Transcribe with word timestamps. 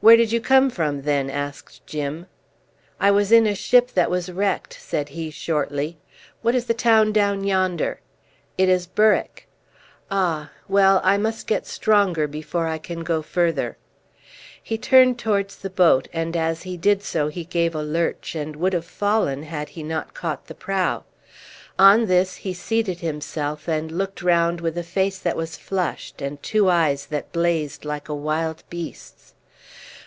"Where 0.00 0.16
did 0.16 0.30
you 0.30 0.40
come 0.40 0.70
from 0.70 1.02
then?" 1.02 1.28
asked 1.28 1.84
Jim. 1.84 2.26
"I 3.00 3.10
was 3.10 3.32
in 3.32 3.48
a 3.48 3.54
ship 3.56 3.90
that 3.94 4.08
was 4.08 4.30
wrecked," 4.30 4.74
said 4.80 5.08
he 5.08 5.28
shortly. 5.32 5.98
"What 6.40 6.54
is 6.54 6.66
the 6.66 6.72
town 6.72 7.10
down 7.12 7.42
yonder?" 7.42 7.98
"It 8.56 8.68
is 8.68 8.86
Berwick." 8.86 9.48
"Ah! 10.08 10.52
well, 10.68 11.00
I 11.02 11.18
must 11.18 11.48
get 11.48 11.66
stronger 11.66 12.28
before 12.28 12.68
I 12.68 12.78
can 12.78 13.02
go 13.02 13.22
further." 13.22 13.76
He 14.62 14.78
turned 14.78 15.18
towards 15.18 15.56
the 15.56 15.68
boat, 15.68 16.06
and 16.12 16.36
as 16.36 16.62
he 16.62 16.76
did 16.76 17.02
so 17.02 17.26
he 17.26 17.44
gave 17.44 17.74
a 17.74 17.82
lurch, 17.82 18.36
and 18.36 18.54
would 18.54 18.74
have 18.74 18.84
fallen 18.86 19.42
had 19.42 19.70
he 19.70 19.82
not 19.82 20.14
caught 20.14 20.46
the 20.46 20.54
prow. 20.54 21.02
On 21.76 22.06
this 22.06 22.36
he 22.36 22.54
seated 22.54 23.00
himself 23.00 23.66
and 23.66 23.90
looked 23.90 24.22
round 24.22 24.60
with 24.60 24.78
a 24.78 24.84
face 24.84 25.18
that 25.18 25.36
was 25.36 25.56
flushed, 25.56 26.22
and 26.22 26.40
two 26.40 26.70
eyes 26.70 27.06
that 27.06 27.32
blazed 27.32 27.84
like 27.84 28.08
a 28.08 28.14
wild 28.14 28.62
beast's. 28.70 29.34